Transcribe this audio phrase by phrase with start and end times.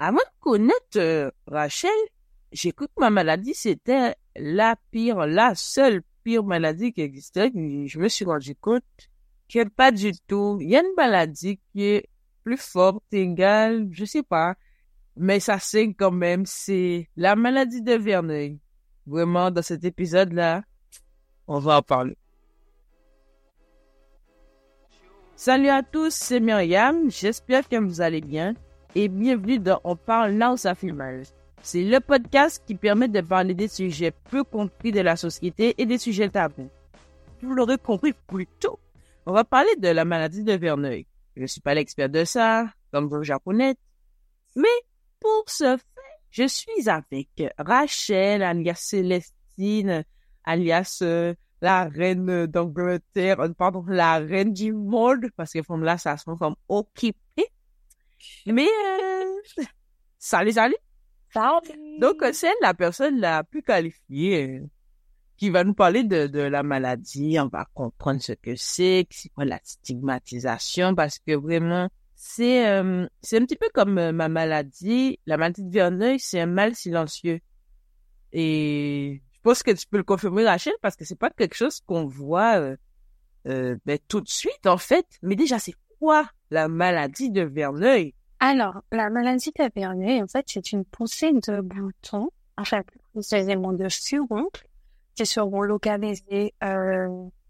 [0.00, 1.90] avant de connaître euh, Rachel,
[2.52, 7.52] j'ai cru que ma maladie, c'était la pire, la seule pire maladie qui existait.
[7.54, 8.82] Je me suis rendu compte
[9.46, 10.56] que pas du tout.
[10.62, 12.08] Il y a une maladie qui est
[12.42, 14.54] plus forte, égale, je sais pas.
[15.16, 18.58] Mais ça c'est quand même, c'est la maladie de Verneuil.
[19.06, 20.62] Vraiment, dans cet épisode-là,
[21.46, 22.16] on va en parler.
[25.36, 27.10] Salut à tous, c'est Myriam.
[27.10, 28.54] J'espère que vous allez bien
[28.94, 31.22] et bienvenue dans On parle now ça mal.
[31.62, 35.86] C'est le podcast qui permet de parler des sujets peu compris de la société et
[35.86, 36.70] des sujets tabous.
[37.42, 38.78] Vous l'aurez compris plus tôt.
[39.26, 41.06] On va parler de la maladie de Verneuil.
[41.36, 43.76] Je ne suis pas l'expert de ça, comme vous japonais.
[44.56, 44.68] Mais
[45.20, 47.28] pour ce fait, je suis avec
[47.58, 50.04] Rachel, alias Célestine,
[50.44, 55.98] alias euh, la reine d'Angleterre, euh, pardon, la reine du monde, parce que comme là,
[55.98, 57.46] ça se comme occupé.
[58.46, 59.62] Mais, euh,
[60.18, 60.76] salut, salut.
[61.32, 61.98] Salut.
[62.00, 64.66] Donc, c'est la personne la plus qualifiée euh,
[65.36, 67.38] qui va nous parler de, de la maladie.
[67.40, 73.06] On va comprendre ce que c'est, c'est quoi la stigmatisation, parce que vraiment, c'est euh,
[73.22, 75.18] c'est un petit peu comme ma maladie.
[75.26, 77.40] La maladie de Verneuil, c'est un mal silencieux.
[78.32, 81.80] Et je pense que tu peux le confirmer, Rachel, parce que c'est pas quelque chose
[81.80, 82.76] qu'on voit euh,
[83.48, 85.06] euh, ben, tout de suite, en fait.
[85.22, 88.14] Mais déjà, c'est quoi la maladie de Verneuil?
[88.40, 93.88] Alors, la maladie de Verneuil, en fait, c'est une poussée de boutons, enfin, précisément de
[93.88, 94.66] furoncles,
[95.14, 97.08] qui seront localisés euh,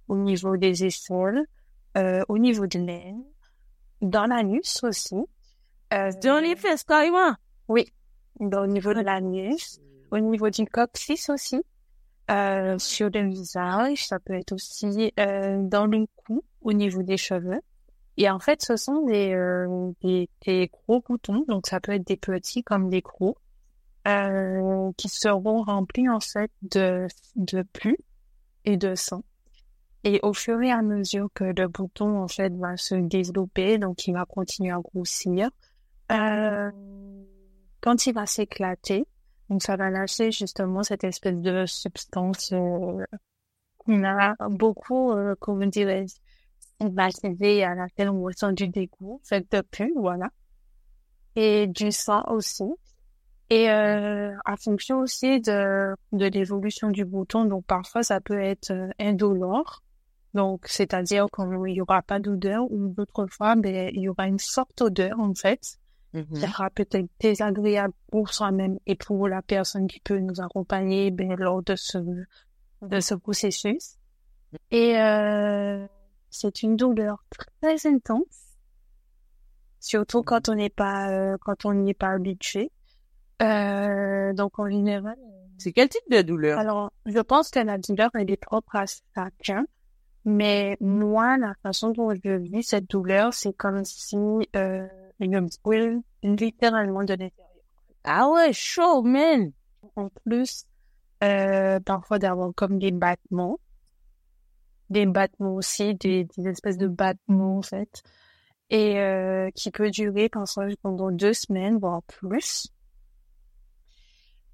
[0.09, 1.47] au niveau des épaules,
[1.97, 3.23] euh, au niveau de l'aine,
[4.01, 5.17] dans l'anus aussi.
[5.93, 7.35] Euh, dans les fesses, carrément?
[7.69, 7.87] Oui,
[8.41, 11.63] dans, au niveau de l'anus, au niveau du coccyx aussi.
[12.31, 17.17] Euh, sur le visage, ça peut être aussi euh, dans le cou, au niveau des
[17.17, 17.61] cheveux.
[18.17, 22.07] Et en fait, ce sont des, euh, des, des, gros boutons, donc ça peut être
[22.07, 23.37] des petits comme des gros,
[24.09, 27.99] euh, qui seront remplis en fait de, de pus
[28.65, 29.25] et de sang.
[30.05, 34.07] Et au fur et à mesure que le bouton en fait va se développer, donc
[34.07, 35.51] il va continuer à grossir,
[36.11, 36.71] euh,
[37.81, 39.07] quand il va s'éclater,
[39.51, 43.05] donc, ça va lâcher justement cette espèce de substance euh,
[43.79, 46.15] qu'on a beaucoup, euh, comment dirais-je,
[46.81, 50.31] invasive à laquelle on ressent du dégoût, cette de pu, voilà.
[51.37, 52.65] Et du sang aussi.
[53.51, 58.71] Et euh, en fonction aussi de, de l'évolution du bouton, donc parfois ça peut être
[58.71, 59.83] euh, indolore,
[60.35, 64.39] donc c'est-à-dire qu'il n'y aura pas d'odeur, ou d'autres fois, ben, il y aura une
[64.39, 65.81] forte odeur en fait,
[66.13, 66.35] Mhm.
[66.35, 71.37] ça sera peut-être désagréable pour soi-même et pour la personne qui peut nous accompagner ben,
[71.37, 73.97] lors de ce, de ce processus.
[74.73, 75.87] Et euh,
[76.31, 77.25] c'est une douleur
[77.61, 78.57] très intense,
[79.79, 82.71] surtout quand on n'est pas euh, quand on n'y est pas habitué.
[83.43, 85.17] Euh, donc en général.
[85.59, 86.59] C'est quel type de douleur?
[86.59, 89.67] Alors, je pense que la douleur elle est propre à chacun,
[90.25, 94.17] mais moi, la façon dont je vis cette douleur, c'est comme si
[94.57, 94.87] euh,
[95.19, 97.49] une brûle littéralement de l'intérieur.
[98.05, 99.53] Ah ouais, chaud, man!
[99.97, 100.65] En plus,
[101.23, 103.59] euh, parfois d'avoir comme des battements.
[104.91, 108.03] Des battements aussi, des, des espèces de battements en fait.
[108.69, 112.69] Et euh, qui peut durer pendant deux semaines, voire plus.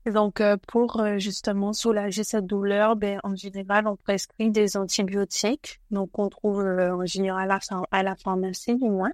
[0.07, 5.81] Donc, euh, pour euh, justement soulager cette douleur, ben, en général, on prescrit des antibiotiques.
[5.91, 7.59] Donc, on trouve euh, en général à,
[7.91, 9.11] à la pharmacie, du moins.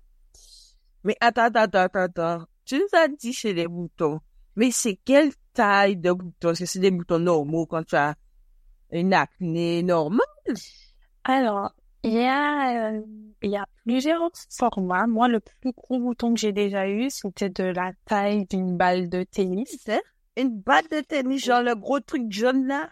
[1.03, 2.45] Mais attends, attends, attends, attends.
[2.67, 4.21] Tu nous as dit chez les boutons.
[4.55, 6.51] Mais c'est quelle taille de boutons?
[6.51, 8.15] Est-ce que c'est des boutons normaux quand tu as
[8.91, 10.21] une acné normale?
[11.25, 11.73] Alors,
[12.03, 13.03] il y a, euh,
[13.43, 15.07] il y a plusieurs formats.
[15.07, 19.09] Moi, le plus gros bouton que j'ai déjà eu, c'était de la taille d'une balle
[19.09, 19.89] de tennis.
[20.37, 22.91] Une balle de tennis, genre le gros truc jaune là?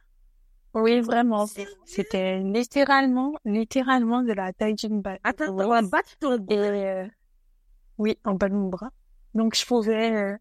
[0.75, 1.47] Oui, vraiment.
[1.85, 5.19] C'était littéralement, littéralement de la taille d'une balle.
[5.25, 7.07] Attends, on va battre ton Et, euh,
[7.99, 8.91] oui, en bas de mon bras.
[9.35, 10.37] Donc, je pouvais, euh,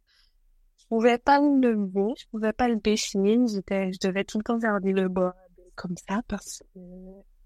[0.77, 3.19] je pouvais pas le lever, je pouvais pas le baisser.
[3.47, 5.35] J'étais, je devais tout le temps garder le bras
[5.75, 6.79] comme ça parce que,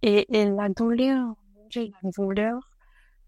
[0.04, 1.34] et, et la douleur,
[1.76, 2.60] la douleur,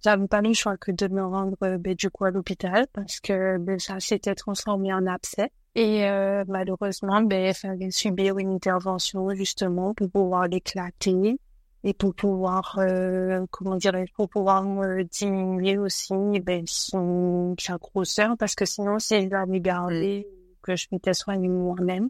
[0.04, 3.58] j'avais pas le choix que de me rendre, ben, du coup, à l'hôpital parce que,
[3.58, 5.52] ben, ça s'était transformé en abcès.
[5.74, 11.40] Et euh, malheureusement, ben, il fallait subir une intervention justement pour pouvoir l'éclater
[11.84, 16.14] et pour pouvoir, euh, comment dire, pour pouvoir euh, diminuer aussi
[16.44, 20.28] ben, son, sa grosseur, parce que sinon, si je l'avais gardé,
[20.62, 22.10] que je m'étais soigné moi-même,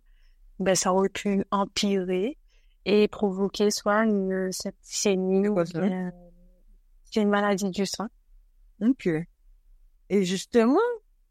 [0.60, 2.38] ben, ça aurait pu empirer
[2.86, 6.12] et provoquer soit une septicémie ou bien
[7.16, 8.08] une maladie du sang.
[8.82, 9.08] Ok.
[10.10, 10.80] Et justement,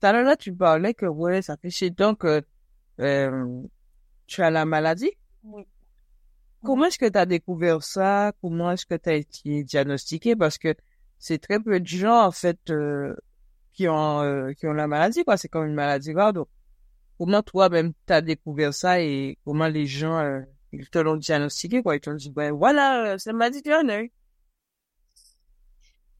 [0.00, 2.42] tout à l'heure, là, tu parlais que, ouais, ça fait chez donc que
[3.00, 3.62] euh,
[4.26, 5.12] tu as la maladie.
[5.42, 5.66] Oui.
[6.64, 8.32] Comment est-ce que tu as découvert ça?
[8.40, 10.34] Comment est-ce que tu as été diagnostiqué?
[10.34, 10.74] Parce que
[11.18, 13.14] c'est très peu de gens, en fait, euh,
[13.72, 15.36] qui ont euh, qui ont la maladie, quoi.
[15.36, 16.32] C'est comme une maladie grave.
[16.32, 16.48] Donc,
[17.18, 20.40] comment toi-même t'as découvert ça et comment les gens euh,
[20.78, 21.96] ils te l'ont diagnostiqué, quoi.
[21.96, 24.10] Ils t'ont dit, ben voilà, c'est la maladie du œil.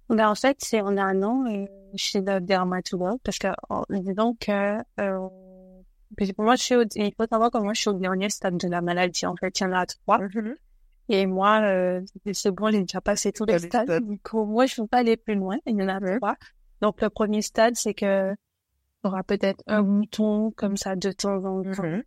[0.09, 1.67] Ben, en fait, c'est en un an euh,
[1.97, 3.49] chez le dermatologue parce que,
[3.91, 5.29] disons que, euh,
[6.37, 8.56] pour moi, je suis au, il faut savoir que moi, je suis au dernier stade
[8.56, 9.27] de la maladie.
[9.27, 10.19] En fait, il y en a trois.
[10.19, 10.55] Mm-hmm.
[11.09, 12.03] Et moi, euh,
[12.33, 14.05] c'est bon, j'ai déjà passé tous les stades.
[14.05, 15.56] Donc, moi, je ne veux pas aller plus loin.
[15.67, 16.37] Il y en a trois.
[16.83, 21.12] Donc, le premier stade, c'est que il y aura peut-être un bouton comme ça de
[21.12, 21.83] temps en temps.
[21.83, 22.03] Mm-hmm.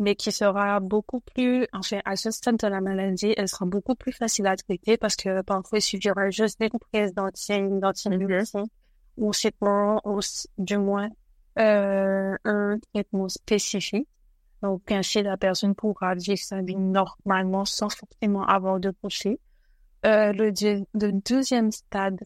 [0.00, 3.94] Mais qui sera beaucoup plus, enfin, à ce stade de la maladie, elle sera beaucoup
[3.94, 8.70] plus facile à traiter parce que parfois, il suffira juste d'une prise d'antibiotiques
[9.16, 10.18] ou simplement, ou
[10.58, 11.08] du moins,
[11.58, 14.08] euh, un traitement spécifique.
[14.62, 19.38] Donc, ainsi, la personne pourra vivre sa vie normalement sans forcément avoir de toucher.
[20.06, 20.52] Euh, le,
[20.94, 22.18] le deuxième stade,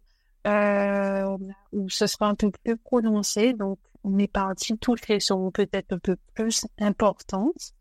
[0.47, 1.37] euh,
[1.73, 3.79] où ce sera un peu plus prononcé, donc
[4.09, 7.73] mes parties touchées seront peut-être un peu plus importantes.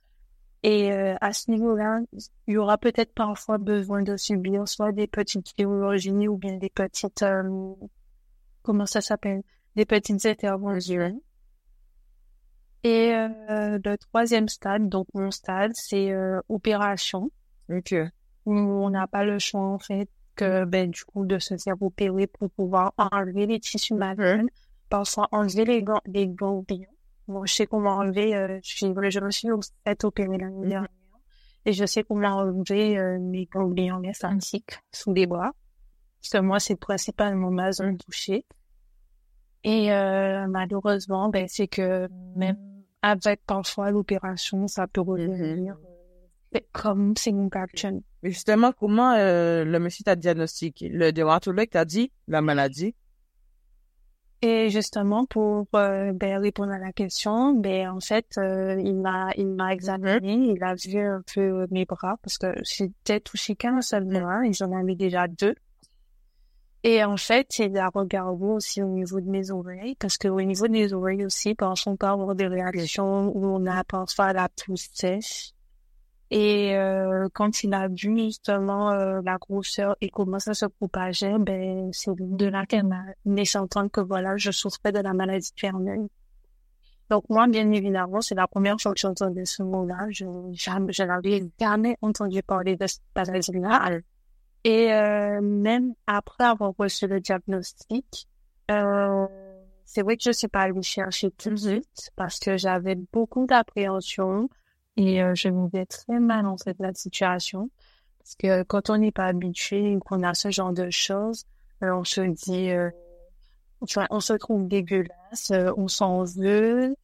[0.64, 2.02] Et euh, à ce niveau-là,
[2.48, 6.70] il y aura peut-être parfois besoin de subir soit des petites chirurgies ou bien des
[6.70, 7.74] petites, euh,
[8.64, 9.44] comment ça s'appelle,
[9.76, 11.22] des petites interventions.
[12.84, 16.14] Et euh, le troisième stade, donc mon stade, c'est
[16.50, 17.32] opération.
[17.70, 17.94] Ok.
[18.46, 21.82] Où on n'a pas le choix en fait que ben du coup de se faire
[21.82, 24.48] opérer pour pouvoir enlever les tissus malades,
[24.90, 26.88] parfois enlever les gants, les ganglions.
[27.28, 28.36] Moi, je sais comment enlever.
[28.36, 29.50] Euh, je, je me suis
[29.86, 30.88] fait opérer l'année dernière
[31.66, 35.52] et je sais comment enlever euh, mes ganglions lymphathiques sous les bras.
[36.22, 38.46] Parce que moi, c'est principalement ma zone touchée.
[39.64, 42.58] Et euh, malheureusement, ben c'est que même
[43.02, 45.76] avec parfois l'opération, ça peut revenir
[46.56, 47.50] euh, comme c'est une.
[48.24, 50.90] Mais justement, comment euh, le monsieur t'a diagnostiqué?
[50.90, 52.96] Le dermatologue t'a dit la maladie?
[54.44, 59.32] Et justement, pour euh, ben, répondre à la question, ben en fait, euh, il m'a
[59.36, 63.82] il m'a examiné, il a vu un peu mes bras parce que j'étais touché qu'un
[63.82, 65.56] seul bras et j'en avais déjà deux.
[66.84, 70.42] Et en fait, il a regardé aussi au niveau de mes oreilles, parce que au
[70.42, 74.50] niveau des oreilles aussi, parfois on peut avoir des réactions où on a parfois la
[74.50, 75.52] pousse sèche.
[76.30, 81.38] Et euh, quand il a vu justement euh, la grosseur et comment ça se propageait,
[81.40, 85.52] ben c'est de là qu'elle m'a laissé entendre que voilà, je souffrais de la maladie
[85.56, 86.08] de Verneuil.
[87.10, 90.08] Donc moi, bien évidemment, c'est la première fois que j'entendais ce mot-là.
[90.10, 94.00] Je, je n'avais jamais entendu parler de cette maladie-là.
[94.66, 98.28] Et euh, même après avoir reçu le diagnostic,
[98.70, 99.26] euh,
[99.86, 102.96] c'est vrai que je ne suis pas allée chercher tout de suite parce que j'avais
[103.14, 104.50] beaucoup d'appréhension
[104.98, 107.70] et euh, je me vivais très mal en fait la situation.
[108.20, 111.46] Parce que quand on n'est pas habitué ou qu'on a ce genre de choses,
[111.84, 112.90] euh, on se dit, euh,
[113.82, 116.96] enfin, on se trouve dégueulasse, euh, on s'en veut.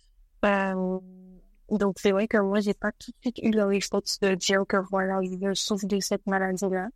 [1.69, 4.63] donc c'est vrai que moi j'ai pas tout de suite eu le réflexe de dire
[4.67, 6.89] que voilà, je souffre de cette maladie-là.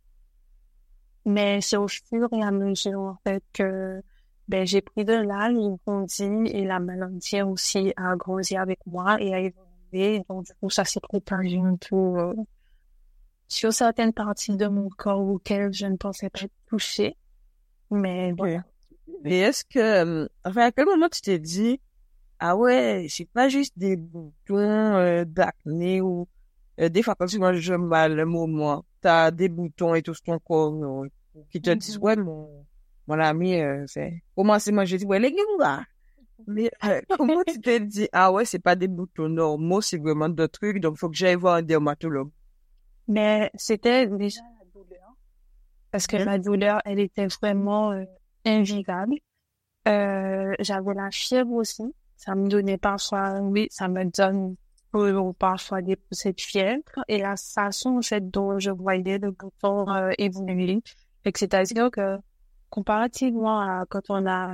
[1.24, 4.02] Mais c'est au fur et à mesure, en fait, que
[4.48, 9.20] ben, j'ai pris de l'âge, j'ai grandi et la maladie aussi a grandi avec moi
[9.20, 9.67] et a évolué.
[10.28, 12.34] Donc, du coup, ça s'est propagé un peu euh,
[13.48, 17.16] sur certaines parties de mon corps auxquelles je ne pensais pas toucher.
[17.90, 18.64] Mais voilà.
[19.24, 21.80] Mais est-ce que, enfin, à quel moment tu t'es dit,
[22.38, 26.28] ah ouais, c'est pas juste des boutons euh, d'acné ou
[26.80, 30.24] euh, des fois quand tu manges mal le moment, t'as des boutons et tout sur
[30.24, 31.06] ton corps
[31.50, 32.64] qui te disent, ouais, mon,
[33.06, 35.82] mon ami, euh, c'est, comment c'est moi, j'ai dit, ouais, les gars,
[36.46, 40.28] mais euh, comment tu t'es dit, ah ouais, c'est pas des boutons normaux, c'est vraiment
[40.28, 42.30] d'autres trucs, donc faut que j'aille voir un dermatologue.
[43.06, 45.16] Mais c'était déjà la douleur,
[45.90, 48.04] parce que la douleur, elle était vraiment euh,
[48.44, 49.14] invivable.
[49.86, 54.56] Euh, j'avais la fièvre aussi, ça me donnait parfois, oui, ça me donne
[55.38, 56.82] parfois des poussées de fièvre.
[57.08, 60.82] Et la façon en fait dont je voyais le bouton euh, évoluer.
[61.34, 62.18] C'est-à-dire que
[62.70, 64.52] comparativement à quand on a,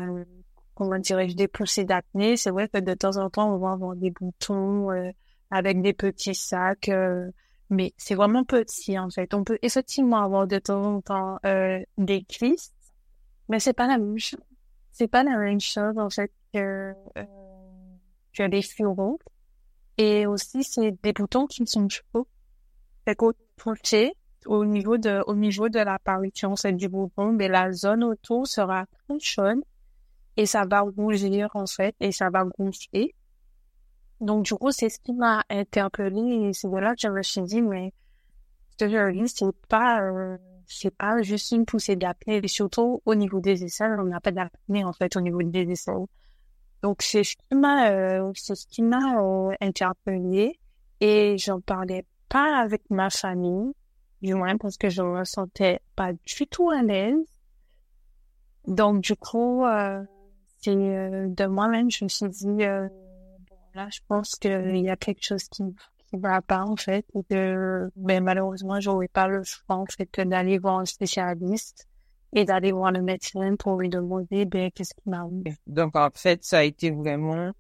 [0.75, 3.97] comment dirais-je, des poussées d'acné, c'est vrai que de temps en temps, on va avoir
[3.97, 5.11] des boutons euh,
[5.51, 7.31] avec des petits sacs, euh,
[7.71, 9.35] mais c'est vraiment petit en fait.
[9.35, 12.73] On peut effectivement avoir de temps en temps euh, des clisses,
[13.49, 14.41] mais c'est pas la même chose.
[14.93, 16.95] C'est pas la même chose en fait que,
[18.33, 19.19] que les furons.
[19.99, 22.27] Et aussi, c'est des boutons qui sont chauds.
[23.05, 23.33] Fait qu'au
[24.47, 28.87] au niveau de, au niveau de l'apparition, c'est du bouton, mais la zone autour sera
[28.87, 29.63] très chaude.
[30.37, 33.15] Et ça va rougir en fait et ça va gonfler.
[34.21, 37.23] Donc du coup, c'est ce qui m'a interpellée et c'est de là que je me
[37.23, 37.93] suis dit, mais
[38.71, 40.37] ce que je c'est pas, euh,
[40.67, 44.33] c'est pas juste une poussée d'acné et surtout au niveau des aisselles, on n'a pas
[44.33, 46.07] d'acné en fait au niveau des aisselles.
[46.83, 50.59] Donc c'est ce qui m'a, euh, c'est ce qui m'a euh, interpellée
[51.01, 53.73] et j'en parlais pas avec ma famille,
[54.23, 57.17] du moins parce que je me sentais pas du tout à l'aise.
[58.67, 60.03] Donc du coup, euh,
[60.65, 62.89] c'est euh, de moi-même, je me suis dit, euh,
[63.51, 65.63] bon, là, je pense qu'il y a quelque chose qui
[66.11, 70.09] qui va pas en fait, et que ben, malheureusement, j'aurais pas le choix en fait
[70.21, 71.89] d'aller voir un spécialiste
[72.33, 75.57] et d'aller voir le médecin pour lui demander ben qu'est-ce qui m'arrive.
[75.67, 77.53] Donc en fait, ça a été vraiment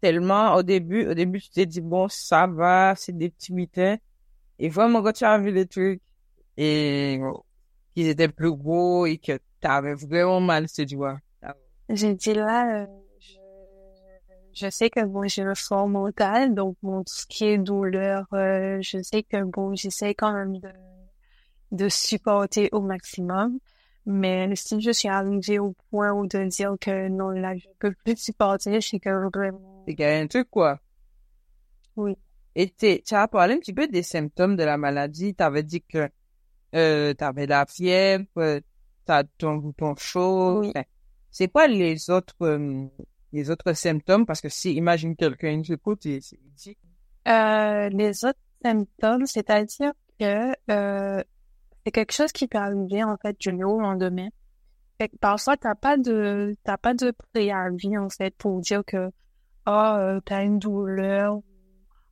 [0.00, 3.98] tellement au début, au début tu t'es dit bon ça va, c'est des petits mitaines
[4.58, 6.02] et vraiment quand tu as vu les trucs
[6.56, 7.18] et
[7.94, 11.18] qu'ils étaient plus gros et que t'avais vraiment mal, c'est du vois.
[11.88, 12.86] J'ai dit là, euh,
[13.20, 13.38] je,
[14.52, 18.26] je sais que bon, j'ai le fort mental, donc bon, tout ce qui est douleur,
[18.32, 20.70] euh, je sais que bon, j'essaie quand même de,
[21.72, 23.58] de supporter au maximum.
[24.08, 27.92] Mais si je suis arrivée au point où de dire que non, là, je peux
[28.04, 29.84] plus supporter, c'est que vraiment...
[29.88, 30.78] C'est un truc, quoi.
[31.96, 32.16] Oui.
[32.54, 35.34] Et tu as parlé un petit peu des symptômes de la maladie.
[35.34, 36.08] Tu avais dit que
[36.74, 38.60] euh, tu avais la fièvre, euh,
[39.04, 40.60] t'as ton bouton chaud.
[40.60, 40.68] Oui.
[40.68, 40.84] Enfin,
[41.36, 42.86] c'est quoi les autres euh,
[43.30, 44.24] les autres symptômes?
[44.24, 46.20] Parce que si, imagine quelqu'un nous écoute et
[47.28, 51.22] Euh, les autres symptômes, c'est-à-dire que euh,
[51.84, 54.28] c'est quelque chose qui peut arriver en fait du jour au lendemain.
[54.98, 59.10] Fait parfois t'as pas de t'as pas de préavis en fait pour dire que
[59.68, 61.40] euh, t'as une douleur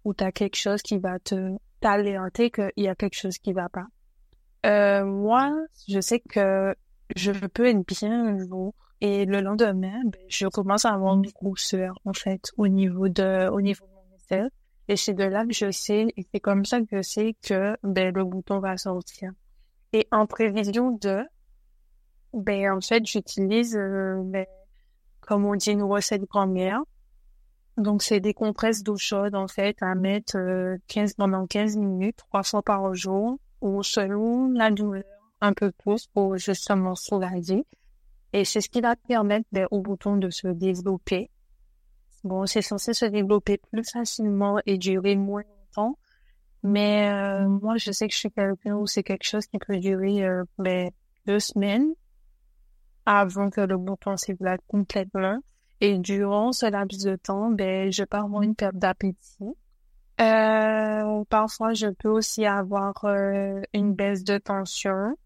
[0.04, 3.71] ou t'as quelque chose qui va te t'alerter qu'il y a quelque chose qui va
[3.71, 3.87] pas.
[4.66, 5.50] Euh, moi,
[5.88, 6.75] je sais que
[7.16, 11.30] je peux être bien un jour et le lendemain, ben, je commence à avoir une
[11.30, 14.50] grosseur en fait au niveau de au niveau de mon aisselle.
[14.88, 17.76] Et c'est de là que je sais, et c'est comme ça que je sais que
[17.82, 19.32] ben, le bouton va sortir.
[19.92, 21.23] Et en prévision de,
[22.32, 24.46] ben en fait, j'utilise, euh, ben,
[25.20, 26.80] comme on dit, une recette grand-mère.
[27.76, 32.16] Donc c'est des compresses d'eau chaude en fait à mettre euh, 15 pendant 15 minutes,
[32.16, 35.04] trois fois par jour, ou selon la douleur
[35.42, 37.66] un peu plus pour justement soulager.
[38.35, 41.31] Et c'est ce qui va permettre ben, au bouton de se développer.
[42.25, 45.97] Bon, c'est censé se développer plus facilement et durer moins longtemps.
[46.64, 49.79] Mais euh, moi, je sais que je suis quelqu'un où c'est quelque chose qui peut
[49.79, 50.91] durer euh, ben,
[51.26, 51.95] deux semaines
[53.07, 55.38] avant que le bouton s'évalue complètement.
[55.81, 59.55] Et durant ce laps de temps, ben, je peux avoir une perte d'appétit.
[60.21, 65.17] Euh, parfois, je peux aussi avoir euh, une baisse de tension.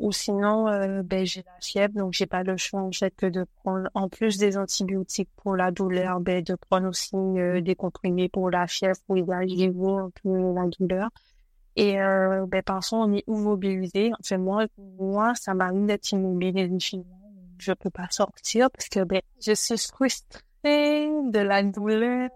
[0.00, 3.26] Ou sinon, euh, ben, j'ai la fièvre, donc j'ai pas le choix en fait que
[3.26, 7.76] de prendre, en plus des antibiotiques pour la douleur, ben, de prendre aussi euh, des
[7.76, 11.10] comprimés pour la fièvre pour évaluer un peu la douleur.
[11.76, 14.12] Et euh, ben, parfois, on est immobilisé.
[14.20, 14.66] Enfin, moi,
[14.98, 16.70] moi, ça m'arrive d'être immobilisé.
[17.58, 22.30] Je peux pas sortir parce que ben, je suis frustrée de la douleur.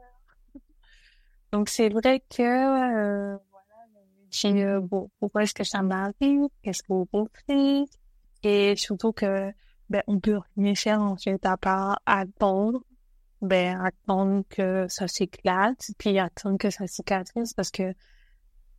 [1.52, 3.38] Donc, c'est vrai que
[4.44, 7.88] euh, bon, pourquoi est-ce que ça m'arrive, qu'est-ce que vous faites,
[8.42, 9.52] et surtout que
[9.90, 12.82] ben on peut rien faire en fait à part attendre,
[13.40, 17.94] ben attendre que ça s'éclate, puis attendre que ça cicatrise parce que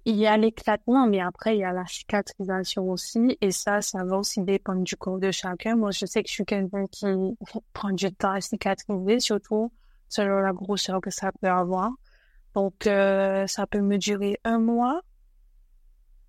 [0.05, 4.03] il y a l'éclatement, mais après il y a la cicatrisation aussi, et ça, ça
[4.03, 5.75] va aussi dépendre du corps de chacun.
[5.75, 7.05] Moi, je sais que je suis quelqu'un qui
[7.73, 9.71] prend du temps à cicatriser, surtout
[10.07, 11.91] selon la grosseur que ça peut avoir.
[12.55, 15.01] Donc, euh, ça peut me durer un mois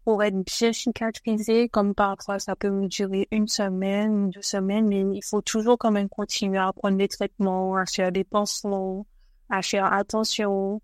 [0.04, 5.22] pour être bien cicatrisé, comme parfois ça peut durer une semaine, deux semaines, mais il
[5.24, 9.06] faut toujours quand même continuer à prendre des traitements, à faire des pansements,
[9.50, 10.80] à faire attention.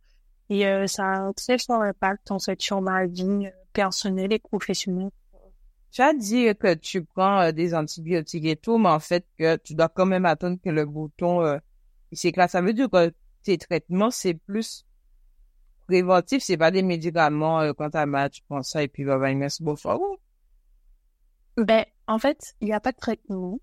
[0.49, 4.32] Et euh, ça a un très fort impact en fait sur ma vie euh, personnelle
[4.32, 5.11] et professionnelle.
[5.90, 9.56] tu as dit que tu prends euh, des antibiotiques et tout, mais en fait que
[9.56, 11.58] tu dois quand même attendre que le bouton euh,
[12.12, 12.50] s'éclate.
[12.50, 14.85] Ça veut dire que tes traitements, c'est plus
[15.87, 19.19] préventif, c'est pas des médicaments euh, quand t'as mal, tu prends ça et puis va
[19.19, 19.76] venir se beau
[21.57, 23.59] Ben, en fait, il n'y a pas de traitement.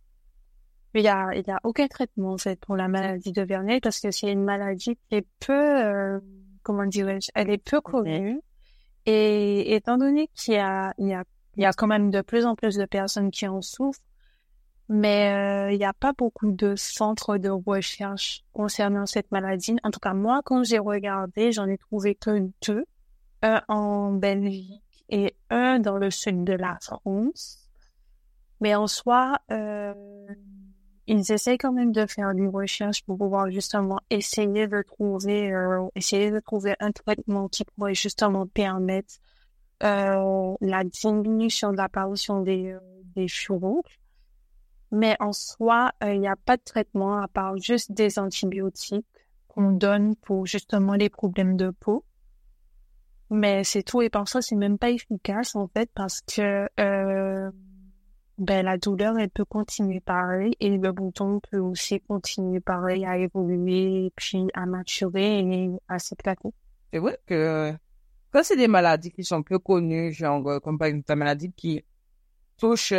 [0.96, 3.82] Il y a, il y a aucun traitement en fait pour la maladie de Vernet
[3.82, 6.20] parce que c'est une maladie qui est peu, euh,
[6.62, 8.40] comment dirais-je, elle est peu connue.
[9.06, 11.24] Et étant donné qu'il y a, il y a,
[11.56, 14.02] il y a quand même de plus en plus de personnes qui en souffrent,
[14.90, 19.76] mais euh, il n'y a pas beaucoup de centres de recherche concernant cette maladie.
[19.84, 22.86] En tout cas, moi, quand j'ai regardé, j'en ai trouvé que deux,
[23.42, 27.60] un en Belgique et un dans le sud de la France.
[28.62, 29.94] Mais en soi, euh,
[31.08, 35.86] ils essaient quand même de faire des recherches pour pouvoir justement essayer de trouver, euh,
[35.96, 39.16] essayer de trouver un traitement qui pourrait justement permettre
[39.84, 42.80] euh, la diminution de l'apparition des, euh,
[43.16, 43.98] des furoncles.
[44.94, 49.08] Mais en soi, il n'y a pas de traitement à part juste des antibiotiques
[49.48, 52.06] qu'on donne pour justement les problèmes de peau.
[53.32, 57.50] Mais c'est tout et pour ça, c'est même pas efficace en fait parce que euh,
[58.38, 63.18] ben la douleur elle peut continuer pareil et le bouton peut aussi continuer pareil à
[63.18, 66.50] évoluer puis à maturer et à s'éclater.
[66.92, 67.74] C'est vrai que
[68.32, 71.52] quand c'est des maladies qui sont peu connues, genre euh, comme par exemple la maladie
[71.52, 71.84] qui
[72.58, 72.94] touche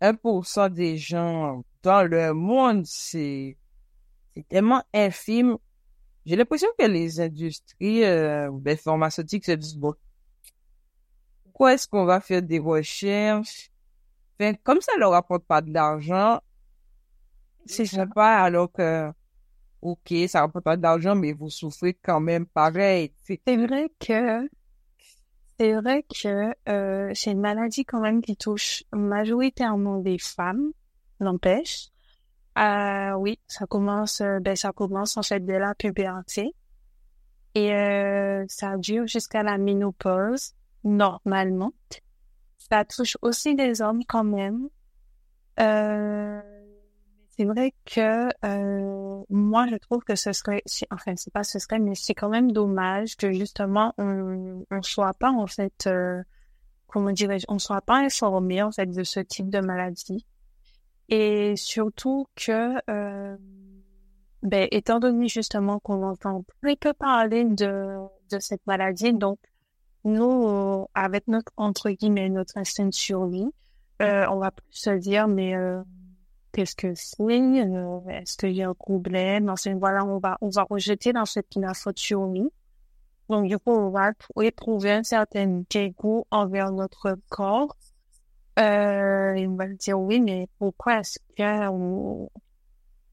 [0.00, 3.56] 1% euh, des gens dans le monde, c'est
[4.34, 5.58] c'est tellement infime
[6.28, 9.94] j'ai l'impression que les industries euh, ben, pharmaceutiques se disent, bon,
[11.44, 13.70] pourquoi est-ce qu'on va faire des recherches?
[14.38, 16.38] Enfin, comme ça leur apporte pas de l'argent,
[17.64, 19.10] c'est sympa alors que,
[19.80, 23.14] ok, ça rapporte pas d'argent, mais vous souffrez quand même pareil.
[23.22, 24.46] C'est vrai que,
[25.58, 30.70] c'est vrai que euh, c'est une maladie quand même qui touche majoritairement des femmes,
[31.20, 31.88] n'empêche.
[32.58, 36.54] Euh, oui, ça commence, euh, ben, ça commence en fait dès la puberté.
[37.54, 41.72] Et euh, ça dure jusqu'à la ménopause, normalement.
[42.58, 44.68] Ça touche aussi des hommes quand même.
[45.60, 46.40] Euh,
[47.38, 51.78] c'est vrai que euh, moi, je trouve que ce serait, enfin, c'est pas ce serait,
[51.78, 56.20] mais c'est quand même dommage que justement on on soit pas en fait, euh,
[56.88, 60.26] comment dirais-je, on soit pas informé en fait de ce type de maladie.
[61.10, 63.36] Et surtout que, euh,
[64.42, 67.98] ben, étant donné justement qu'on entend très peu parler de,
[68.32, 69.38] de cette maladie, donc
[70.04, 73.48] nous, avec notre, entre guillemets, notre instinct de survie,
[74.00, 75.54] on va plus se dire, mais
[76.52, 79.48] qu'est-ce que c'est euh, Est-ce qu'il y a un problème?
[79.48, 81.46] Enfin, voilà, on va, on va rejeter dans cette
[81.96, 82.48] survie.
[83.28, 87.76] Donc, du coup, on va éprouver un certain dégoût envers notre corps
[88.58, 92.28] euh, il va dire oui, mais pourquoi est-ce que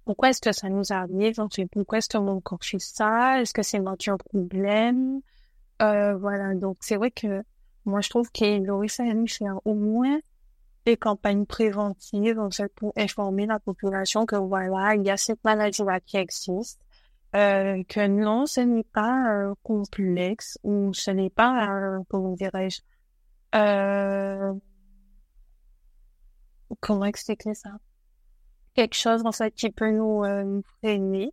[0.03, 1.35] pourquoi est-ce que ça nous arrive?
[1.71, 3.41] Pourquoi est-ce que mon corps fait ça?
[3.41, 5.21] Est-ce que c'est un problème?
[5.81, 6.55] Euh, voilà.
[6.55, 7.43] Donc, c'est vrai que
[7.85, 10.19] moi, je trouve qu'il aurait fallu faire au moins
[10.85, 15.43] des campagnes préventives, en fait, pour informer la population que voilà, il y a cette
[15.43, 16.79] maladie-là qui existe.
[17.35, 22.79] Euh, que non, ce n'est pas euh, complexe ou ce n'est pas, euh, comment dirais-je,
[23.55, 24.53] euh,
[26.79, 27.71] comment expliquer ça?
[28.73, 31.31] Quelque chose en fait qui peut nous, euh, freiner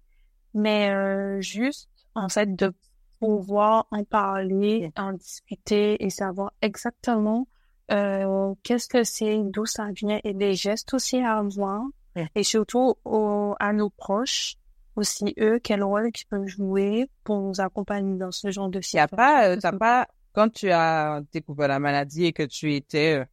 [0.55, 2.73] mais euh, juste en fait de
[3.21, 7.47] pouvoir en parler en discuter et savoir exactement
[7.93, 9.39] euh, qu'est-ce que c'est?
[9.45, 10.21] D'où ça vient?
[10.25, 11.83] Et des gestes aussi à avoir
[12.35, 12.95] et surtout
[13.59, 14.57] à nos proches
[14.97, 19.17] aussi eux quel rôle ils peuvent jouer pour nous accompagner dans ce genre de situation.
[19.17, 23.25] pas, t'as pas quand tu as découvert la maladie et que tu étais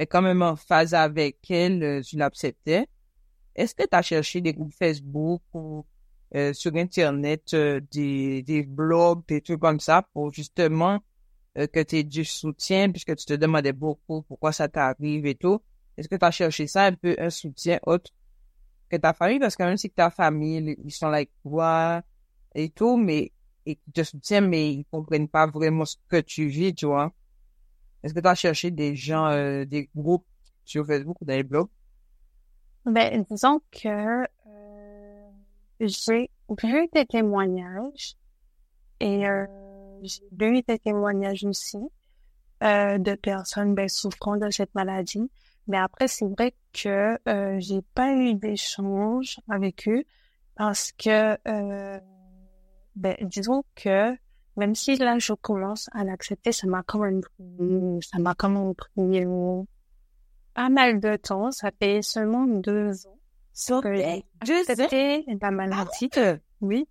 [0.00, 2.86] mais quand même en phase avec elle, euh, tu l'acceptais.
[3.54, 5.84] Est-ce que tu as cherché des groupes Facebook ou
[6.34, 11.00] euh, sur Internet euh, des, des blogs, des trucs comme ça pour justement
[11.54, 15.60] que tu aies du soutien puisque tu te demandais beaucoup pourquoi ça t'arrive et tout.
[15.96, 18.10] Est-ce que tu as cherché ça un peu, un soutien autre
[18.88, 19.38] que ta famille?
[19.38, 22.02] Parce que même si ta famille, ils sont avec toi
[22.54, 23.32] et tout, mais
[23.66, 27.12] ils te soutiennent, mais ils comprennent pas vraiment ce que tu vis, tu vois.
[28.02, 30.26] Est-ce que tu as cherché des gens, euh, des groupes
[30.64, 31.68] sur Facebook ou dans les blogs?
[32.86, 35.30] Ben, disons que euh,
[35.80, 36.30] j'ai
[36.64, 38.16] vu des témoignages
[39.00, 39.46] et euh,
[40.02, 41.78] j'ai vu des témoignages aussi
[42.62, 45.30] euh, de personnes ben, souffrant de cette maladie.
[45.66, 50.04] Mais après, c'est vrai que euh, j'ai pas eu d'échange avec eux
[50.56, 52.00] parce que, euh,
[52.96, 54.16] ben, disons que
[54.56, 58.50] même si là, je commence à l'accepter, ça m'a quand même pris, ça m'a quand
[58.50, 59.62] même pris euh,
[60.54, 61.50] pas mal de temps.
[61.50, 63.18] Ça fait seulement deux ans.
[63.82, 64.24] que j'ai
[65.40, 66.10] la maladie.
[66.60, 66.86] Oui.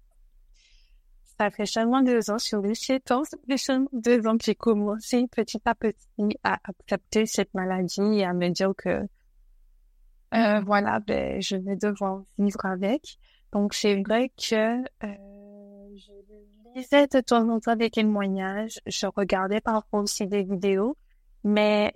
[1.40, 3.24] Ça fait seulement deux ans sur les sept ans.
[3.24, 8.02] Ça fait seulement deux ans que j'ai commencé petit à petit à accepter cette maladie
[8.20, 9.08] et à me dire que,
[10.34, 13.18] euh, voilà, ben, je vais devoir vivre avec.
[13.54, 16.12] Donc, c'est vrai que, euh, je
[16.76, 20.98] lisais de temps en temps des témoignages, je regardais parfois aussi des vidéos,
[21.46, 21.94] mais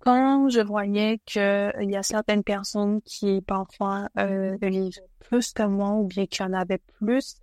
[0.00, 5.62] quand je voyais que il y a certaines personnes qui parfois euh, vivent plus que
[5.62, 7.36] moi ou bien qu'il y en avait plus,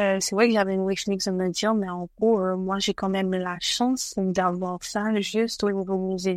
[0.00, 2.78] euh, c'est vrai que j'avais une réflexion de me dire, mais en gros, euh, moi
[2.78, 6.36] j'ai quand même la chance d'avoir ça juste au niveau de mes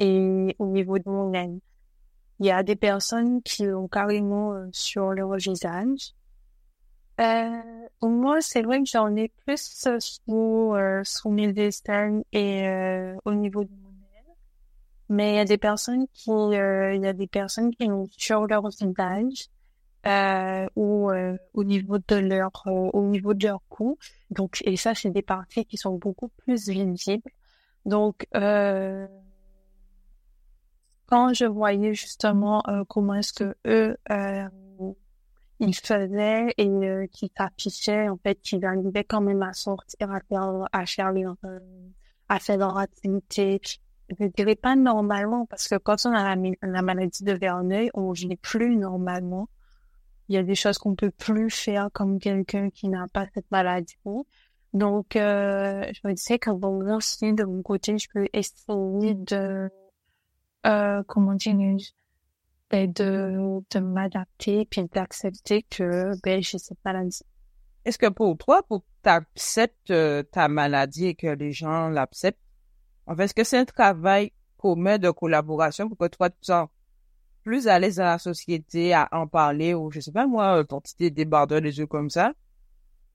[0.00, 1.60] et au niveau de mon aide.
[2.40, 6.14] Il y a des personnes qui ont carrément euh, sur leur visage.
[7.20, 7.62] Euh,
[8.02, 12.66] moi, c'est vrai que j'en ai plus euh, sous, euh, sous mes destins et
[13.24, 14.34] au niveau du modèle.
[15.08, 18.46] Mais il y a des personnes qui, il y a des personnes qui ont sur
[18.46, 19.48] leur visage
[20.06, 23.98] euh, ou euh, au niveau de leur, euh, au niveau de leur cou.
[24.30, 27.30] Donc, et ça, c'est des parties qui sont beaucoup plus visibles.
[27.84, 29.06] Donc, euh,
[31.06, 34.48] quand je voyais justement euh, comment est-ce que eux euh,
[35.60, 40.20] ils faisaient et euh, qui s'affichaient, en fait, qu'ils arrivaient quand même à sortir, à
[40.20, 41.36] faire, à faire leur,
[42.28, 43.60] à faire leur activité.
[44.18, 48.10] Je dirais pas normalement, parce que quand on a la, la maladie de Verneuil, on
[48.10, 49.48] vit plus normalement.
[50.28, 53.50] Il y a des choses qu'on peut plus faire comme quelqu'un qui n'a pas cette
[53.50, 53.96] maladie.
[54.72, 59.68] Donc, euh, je me disais que bon, aussi, de mon côté, je peux essayer de,
[60.66, 61.76] euh, comment dire,
[62.70, 67.22] ben, de, de m'adapter puis d'accepter que ben, j'ai cette maladie.
[67.84, 71.88] Est-ce que pour toi, pour que tu acceptes euh, ta maladie et que les gens
[71.88, 72.38] l'acceptent,
[73.06, 76.68] en fait, est-ce que c'est un travail commun de collaboration pour que toi, tu sens
[77.42, 80.64] plus à l'aise dans la société à en parler ou, je sais pas moi, euh,
[80.64, 82.32] ton petit débardeur des yeux comme ça.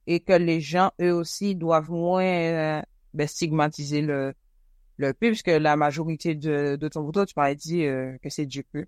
[0.05, 2.81] Et que les gens, eux aussi, doivent moins euh,
[3.13, 4.33] ben, stigmatiser le,
[4.97, 8.45] le P, puisque la majorité de, de ton photo, tu m'avais dit euh, que c'est
[8.45, 8.87] du P.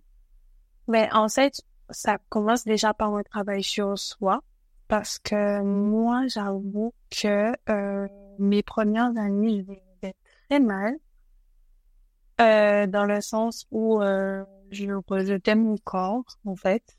[0.88, 4.42] Mais en fait, ça commence déjà par un travail sur soi.
[4.88, 8.08] Parce que moi, j'avoue que euh,
[8.40, 10.16] mes premières années, je vivais
[10.50, 10.96] très mal.
[12.42, 16.98] Euh, dans le sens où euh, je rejetais mon corps, en fait.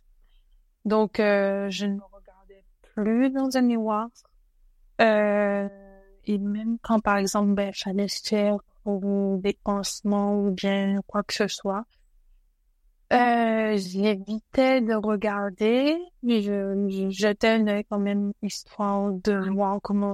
[0.85, 4.09] Donc, euh, je ne me regardais plus dans un miroir.
[5.01, 5.69] Euh,
[6.25, 11.35] et même quand, par exemple, ben, fallait faire ou des pansements ou bien quoi que
[11.35, 11.85] ce soit,
[13.13, 19.81] euh, j'évitais de regarder, mais je, je jetais un œil quand même histoire de voir
[19.83, 20.13] comment.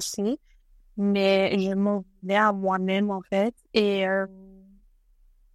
[0.97, 3.55] Mais je m'en voulais à moi-même, en fait.
[3.75, 4.27] Et euh,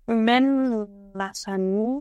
[0.07, 1.99] même ma famille,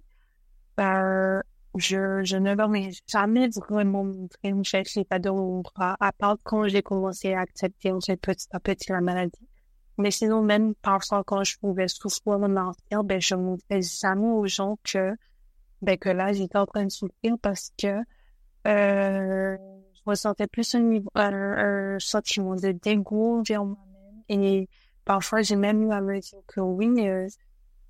[0.81, 1.43] euh,
[1.77, 4.11] je, je ne ai jamais vraiment
[4.43, 8.17] une chèque l'état de mon bras, à part quand j'ai commencé à accepter, en fait,
[8.17, 9.49] petit à petit la maladie.
[9.99, 14.47] Mais sinon, même parfois, quand je pouvais souffrir de mentir, ben, je montrais jamais aux
[14.47, 15.15] gens que,
[15.83, 17.99] ben, que là, j'étais en train de souffrir parce que,
[18.67, 19.57] euh,
[19.95, 24.23] je ressentais plus un, niveau, un sentiment de dégoût vers moi-même.
[24.29, 24.69] Et
[25.05, 27.29] parfois, j'ai même eu à me dire que oui, euh,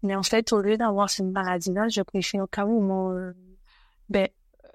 [0.02, 3.32] mais en fait, au lieu d'avoir cette maladie-là, je préfère carrément, euh,
[4.08, 4.28] ben,
[4.64, 4.68] euh,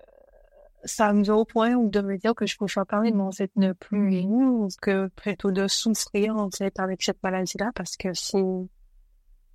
[0.83, 3.73] ça me va au point de me dire que je préfère carrément, en fait, ne
[3.73, 8.43] plus vivre que plutôt de souffrir, en fait, avec cette maladie-là parce que c'est,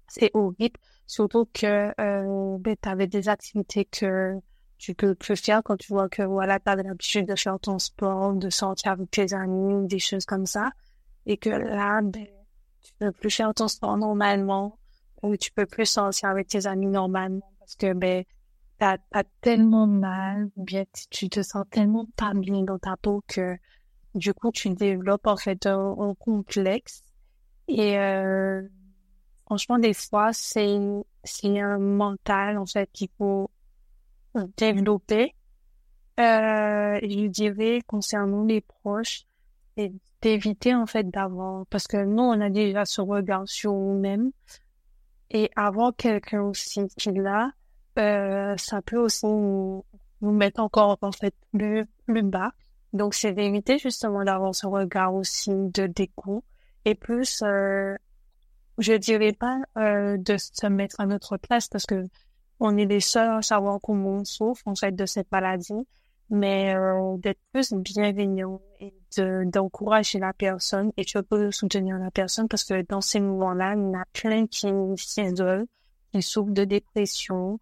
[0.09, 0.79] c'est horrible.
[1.07, 4.35] Surtout que, euh, ben, t'avais des activités que
[4.79, 8.35] tu peux plus faire quand tu vois que, voilà, t'avais l'habitude de faire ton sport,
[8.35, 10.71] de sortir avec tes amis, des choses comme ça.
[11.27, 12.27] Et que là, ben,
[12.83, 14.80] tu peux plus faire ton sport normalement
[15.23, 18.25] ou tu peux plus sortir avec tes amis normalement parce que ben
[18.79, 23.23] t'as as tellement mal ou bien tu te sens tellement pas bien dans ta peau
[23.29, 23.57] que
[24.15, 27.03] du coup tu développes en fait un, un complexe.
[27.69, 28.63] Et euh,
[29.45, 30.79] franchement des fois c'est
[31.25, 33.51] c'est un mental en fait qu'il faut
[34.57, 35.35] développer.
[36.19, 39.25] Euh, je dirais concernant les proches
[39.77, 44.31] c'est d'éviter en fait d'avoir parce que nous on a déjà ce regard sur nous-mêmes
[45.31, 47.53] et avoir quelqu'un aussi qui l'a,
[47.99, 49.85] euh, ça peut aussi nous,
[50.21, 52.53] mettre encore en fait plus, plus bas.
[52.93, 56.43] Donc, c'est d'éviter justement d'avoir ce regard aussi de dégoût
[56.85, 57.95] et plus, euh,
[58.79, 62.05] je dirais pas euh, de se mettre à notre place parce que
[62.59, 65.87] on est les seuls à savoir comment on souffre en fait de cette maladie,
[66.31, 72.13] mais euh, d'être plus bienveillant et de d'encourager la personne et tu peux soutenir la
[72.13, 75.67] personne parce que dans ces moments-là, il y en a plein qui s'isolent,
[76.13, 77.59] qui souffrent de dépression,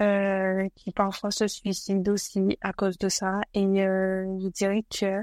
[0.00, 3.40] euh, qui parfois se suicident aussi à cause de ça.
[3.54, 5.22] Et euh, je dirais que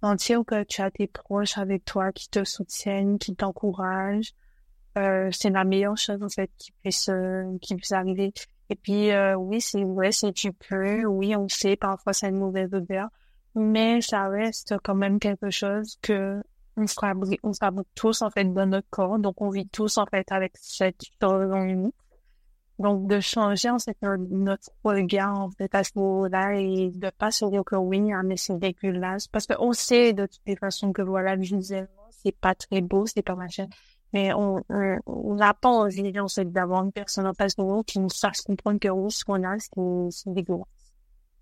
[0.00, 4.34] sentir que tu as tes proches avec toi qui te soutiennent, qui t'encouragent,
[4.98, 7.10] euh, c'est la meilleure chose en fait qui puisse
[7.60, 8.32] qui puisse arriver.
[8.72, 12.38] Et puis euh, oui, c'est vrai, si tu peux, oui, on sait parfois c'est une
[12.38, 13.08] mauvaise odeur,
[13.54, 16.42] mais ça reste quand même quelque chose que
[16.78, 20.06] on fabrique, on fabrique tous en fait dans notre corps, donc on vit tous en
[20.06, 21.92] fait avec cette en nous.
[22.78, 27.30] Donc de changer en fait notre regard en fait à ce niveau-là et de pas
[27.30, 31.02] se dire que oui, mais c'est dégueulasse, parce qu'on sait de toutes les façons que
[31.02, 33.66] voilà visuellement c'est pas très beau, c'est pas machin,
[34.12, 34.62] Mais on
[35.06, 38.10] on n'a pas envie, en fait, d'avoir une personne en face de nous qui nous
[38.10, 40.66] fasse comprendre que oui, ce qu'on a, c'est dégueulasse.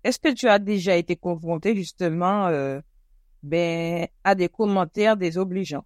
[0.03, 2.79] Est-ce que tu as déjà été confronté justement euh,
[3.43, 5.85] ben, à des commentaires désobligeants?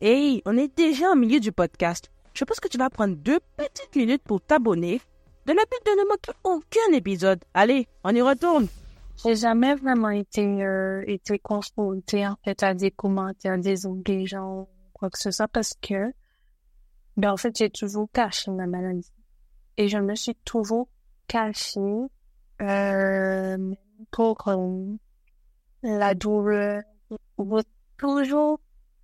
[0.00, 2.10] Hey, on est déjà au milieu du podcast.
[2.34, 5.00] Je pense que tu vas prendre deux petites minutes pour t'abonner
[5.46, 7.44] de la but de ne manquer aucun épisode.
[7.54, 8.66] Allez, on y retourne.
[9.22, 14.68] J'ai jamais vraiment été, euh, été confrontée en fait à des commentaires désobligeants
[15.04, 16.14] quoi que ce soit parce que
[17.18, 19.12] ben en fait j'ai toujours caché ma maladie.
[19.76, 20.88] Et je me suis toujours
[21.26, 21.80] cachée
[22.62, 23.74] euh,
[24.10, 24.96] pour euh,
[25.82, 26.82] la douleur.
[27.98, 28.58] Toujours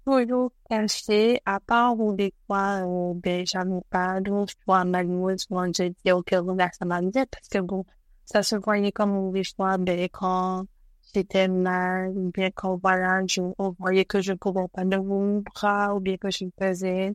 [0.06, 5.88] toujours caché à part où des fois euh, ben j'avais pas d'autres fois malheureusement je
[5.88, 7.84] dis ok là ça m'a parce que bon
[8.24, 10.64] ça se voyait comme des fois ben quand
[11.12, 12.50] c'était mal, ou bien
[12.82, 16.30] voilà, je, on voyait que je ne pouvais pas de mon bras, ou bien que
[16.30, 17.14] je faisais.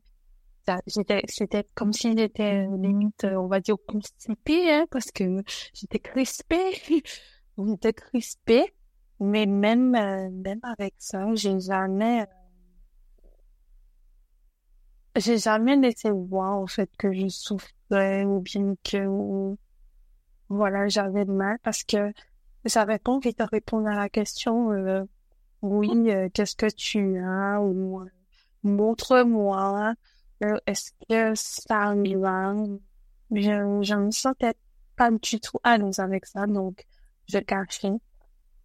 [0.88, 6.72] C'était, comme si j'étais limite, on va dire, constipée, hein, parce que j'étais crispée.
[7.58, 8.74] j'étais crispée.
[9.20, 12.26] Mais même, euh, même avec ça, j'ai jamais, euh,
[15.18, 19.56] j'ai jamais laissé voir, au fait, que je souffrais, ou bien que,
[20.50, 22.12] voilà, j'avais mal, parce que
[22.70, 25.04] ça répond qui te répondre à la question euh,
[25.62, 28.06] oui, euh, qu'est-ce que tu as ou euh,
[28.64, 29.94] montre-moi.
[30.68, 32.54] Est-ce que ça va?
[33.32, 34.54] Je, je me sentais
[34.96, 36.86] pas du tout à l'aise avec ça, donc
[37.28, 37.94] je cachais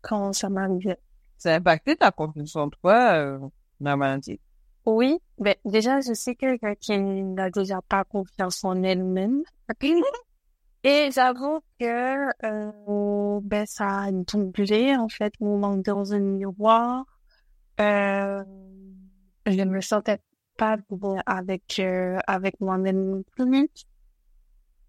[0.03, 0.99] quand ça m'arrivait.
[1.39, 3.39] Ça a impacté ta confiance en toi, euh,
[3.81, 4.41] la maladie?
[4.85, 9.43] Oui, ben déjà, je sais que quelqu'un qui n'a déjà pas confiance en elle-même.
[10.83, 17.05] Et j'avoue que euh, ben ça a doublé en fait mon manque dans un miroir.
[17.81, 18.43] Euh,
[19.47, 20.19] je ne me sentais
[20.57, 23.23] pas bien avec euh, avec moi-même.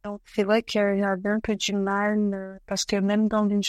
[0.03, 3.61] Donc c'est vrai que j'avais un peu du mal euh, parce que même dans mes,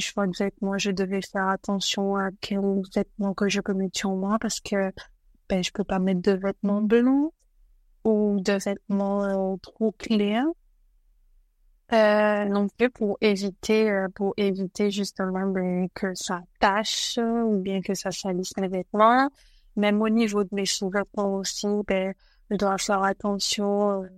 [0.00, 4.14] choix de vêtements, je devais faire attention à quels vêtements que je peux mettre sur
[4.14, 4.92] moi parce que
[5.48, 7.32] ben je peux pas mettre de vêtements blancs
[8.04, 10.46] ou de vêtements euh, trop clairs.
[11.92, 17.82] Euh, non plus pour éviter, euh, pour éviter justement ben, que ça tâche ou bien
[17.82, 19.28] que ça salisse mes vêtements.
[19.76, 22.14] Même au niveau de mes sous-vêtements aussi, ben,
[22.50, 24.02] je dois faire attention.
[24.02, 24.08] Euh,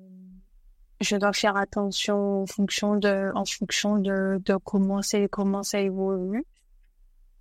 [1.00, 5.81] je dois faire attention en fonction de, en fonction de, de comment c'est, comment ça
[5.81, 6.44] évolue.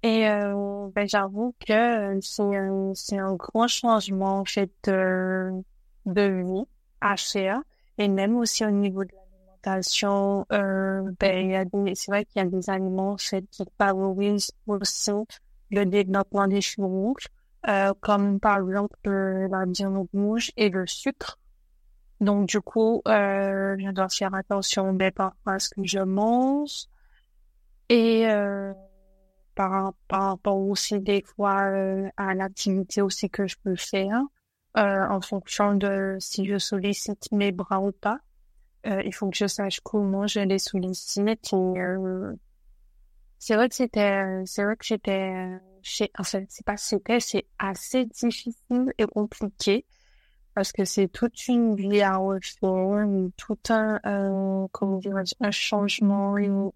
[0.04, 5.52] Et euh, ben, j'avoue que c'est un, c'est un grand changement en fait de,
[6.06, 6.66] de vie
[7.02, 7.62] à faire
[7.98, 9.25] et même aussi au niveau de la
[9.68, 15.12] euh, ben, c'est vrai qu'il y a des aliments qui favorisent aussi
[15.72, 17.28] le développement des cheveux rouges,
[17.68, 21.40] euh, comme par exemple euh, la viande rouge et le sucre.
[22.22, 26.86] Donc du coup, je dois faire attention ben, par rapport à ce que je mange
[27.90, 28.26] et
[29.56, 31.72] par, par rapport aussi des fois
[32.18, 34.22] à l'activité aussi que je peux faire
[34.76, 38.20] en fonction de si je sollicite mes bras ou pas.
[38.88, 41.54] Euh, il faut que je sache comment je les sollicite.
[41.54, 42.34] Euh,
[43.40, 45.60] c'est vrai que c'était, c'est vrai que j'étais,
[46.18, 49.86] enfin, c'est pas c'était, c'est assez difficile et compliqué
[50.56, 56.38] parce que c'est toute une vie à refaire, tout un, euh, comment dire, un changement,
[56.38, 56.72] une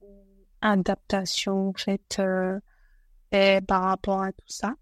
[0.62, 2.60] adaptation en fait euh,
[3.62, 4.76] par rapport à tout ça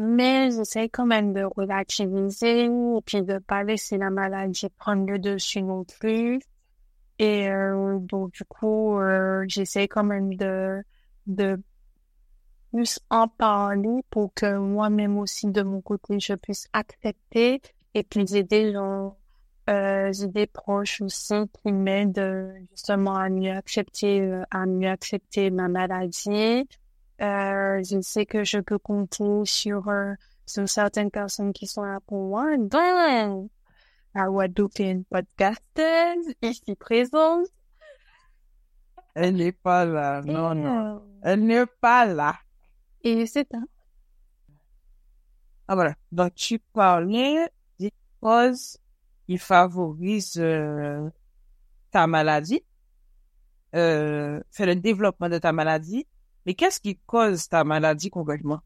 [0.00, 5.18] mais j'essaie quand même de relativiser et puis de pas laisser la maladie prendre le
[5.18, 6.40] dessus non plus.
[7.18, 10.82] Et euh, donc du coup, euh, j'essaie quand même de
[11.26, 11.62] de
[12.72, 17.60] plus en parler pour que moi-même aussi de mon côté je puisse accepter
[17.92, 19.18] et puis aider gens
[19.68, 25.68] euh, des proches aussi qui m'aident justement à mieux accepter euh, à mieux accepter ma
[25.68, 26.66] maladie
[27.20, 30.14] euh, je sais que je peux compter sur, euh,
[30.46, 32.56] sur certaines personnes qui sont là pour moi.
[32.56, 33.50] Donc,
[34.14, 34.26] la
[34.78, 37.46] une podcasteuse ici présente.
[39.14, 40.96] Elle n'est pas là, non, non.
[40.96, 42.36] Euh, Elle n'est pas là.
[43.02, 43.58] Et c'est ça.
[45.68, 45.94] Ah voilà.
[46.10, 48.78] Donc tu parlais des causes
[49.26, 51.08] qui favorisent euh,
[51.90, 52.62] ta maladie,
[53.74, 56.06] euh, fait le développement de ta maladie
[56.46, 58.60] mais qu'est-ce qui cause ta maladie concrètement?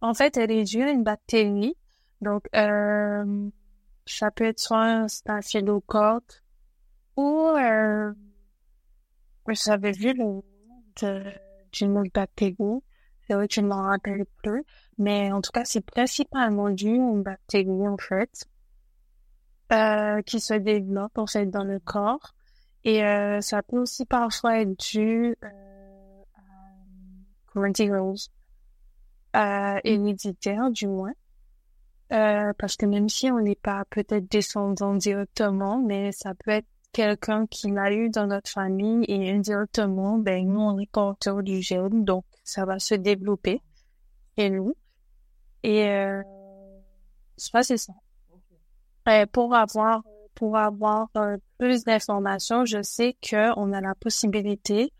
[0.00, 1.74] En fait, elle est due à une bactérie.
[2.20, 3.50] Donc, euh,
[4.06, 6.42] ça peut être soit un staphylocoque
[7.16, 8.12] ou euh,
[9.48, 10.42] j'avais vu le
[11.72, 12.82] d'une autre bactérie.
[13.26, 14.64] C'est vrai que je ne m'en rappelle plus.
[14.98, 18.46] Mais en tout cas, c'est principalement dû aux bactéries, en fait,
[19.72, 22.34] euh, qui se développent, en fait, dans le corps.
[22.86, 26.22] Et euh, ça peut aussi parfois être dû euh,
[27.48, 27.66] comment
[29.82, 31.12] héréditaire, du moins.
[32.12, 36.68] Euh, parce que même si on n'est pas peut-être descendant directement, mais ça peut être
[36.92, 41.60] quelqu'un qui l'a eu dans notre famille et indirectement, ben nous on est porteur du
[41.60, 43.60] gène, donc ça va se développer
[44.36, 44.76] et nous.
[45.64, 46.22] Et euh,
[47.36, 47.94] c'est ça.
[49.08, 50.02] Euh, pour avoir
[50.36, 54.92] pour avoir euh, plus d'informations, je sais que on a la possibilité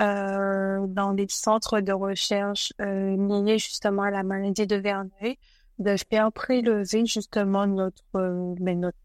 [0.00, 5.36] euh, dans des centres de recherche euh, liés justement à la maladie de Verneuil
[5.80, 8.98] de faire prélever justement notre euh, ben, notre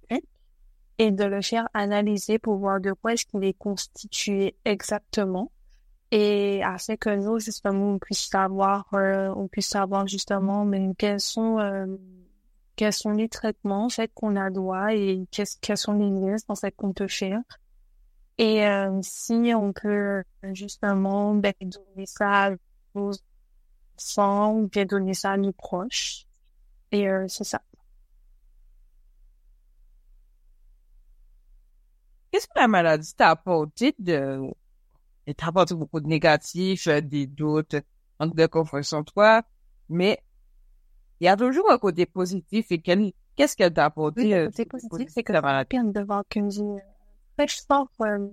[1.00, 5.52] et de le faire analyser pour voir de quoi est-ce qu'il est constitué exactement.
[6.12, 11.58] Et afin que nous justement on puisse savoir on puisse savoir justement mais quels sont
[12.76, 16.56] quels sont les traitements en fait qu'on a droit et quels sont les listes en
[16.56, 17.42] fait qu'on peut faire.
[18.38, 22.52] Et euh, si on peut justement ben, donner ça à
[22.96, 23.12] nos
[23.98, 26.26] enfants ou bien donner ça à nos proches.
[26.92, 27.62] Et c'est ça.
[32.34, 34.42] Qu'est-ce que la maladie t'a apporté de,
[35.28, 37.76] elle t'a apporté beaucoup de négatifs, euh, des doutes,
[38.20, 39.44] manque de confiance en toi,
[39.88, 40.20] mais
[41.24, 44.24] il y a toujours un côté positif et qu'est-ce qu'elle t'a apporté?
[44.24, 45.70] Oui, le euh, côté positif, c'est que la ça maladie?
[45.70, 46.80] permet de voir que j'ai euh,
[47.38, 48.28] très fort euh,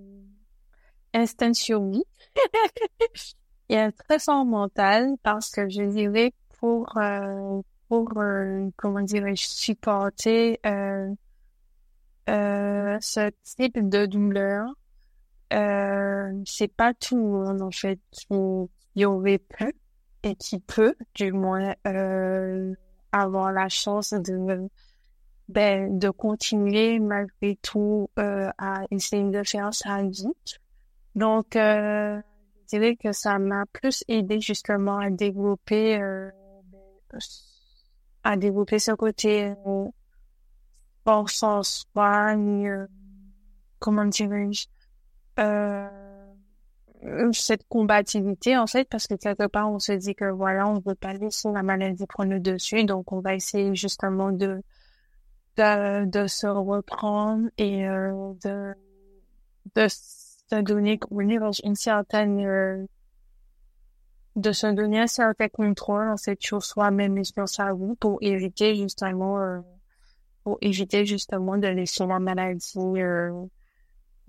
[1.14, 2.04] instinct survie
[3.68, 9.46] et un très fort mental parce que je dirais pour, euh, pour euh, comment dirais-je,
[9.46, 11.14] supporter euh,
[12.28, 14.66] euh, ce type de douleur,
[15.52, 18.26] euh, c'est pas tout le monde en fait qui
[18.96, 19.72] y aurait pu
[20.22, 22.74] et qui peut du moins euh,
[23.12, 24.68] avoir la chance de
[25.48, 30.32] ben, de continuer malgré tout euh, à essayer de faire sa vie.
[31.16, 32.20] Donc, euh,
[32.62, 36.30] je dirais que ça m'a plus aidé justement à développer euh,
[38.22, 39.84] à développer ce côté euh,
[41.04, 42.34] force en soi,
[43.78, 44.66] comment dirais-je,
[45.40, 45.99] euh,
[47.32, 50.94] cette combativité en fait, parce que quelque part on se dit que voilà, on veut
[50.94, 54.62] pas laisser la maladie prendre dessus, donc on va essayer justement de
[55.56, 58.74] de, de se reprendre et euh, de
[59.74, 60.98] de se donner
[61.64, 62.86] une certaine euh,
[64.36, 68.18] de se donner un certain contrôle en fait sur soi-même et sur sa vie pour
[68.20, 69.60] éviter justement euh,
[70.44, 73.46] pour éviter justement de laisser la maladie euh,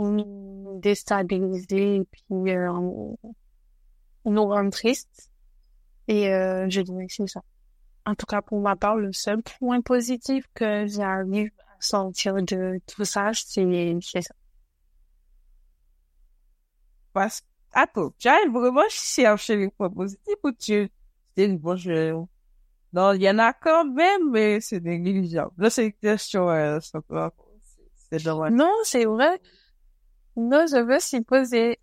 [0.10, 2.72] nous déstabiliser et puis euh,
[4.26, 5.30] nous rendre tristes.
[6.08, 7.42] Et euh, je dirais que c'est ça.
[8.06, 12.80] En tout cas, pour ma part, le seul point positif que j'arrive à sortir de
[12.88, 14.34] tout ça, c'est ça.
[17.14, 20.90] Parce, attends, tu arrives vraiment chercher les points positifs ou tu,
[21.36, 22.26] c'est bon, je,
[22.94, 25.52] non, il y en a quand même, mais c'est négligeable.
[25.58, 28.52] Là, c'est une question, euh, c'est dommage.
[28.52, 29.40] Non, c'est vrai.
[30.36, 31.78] Non, je me suis posé.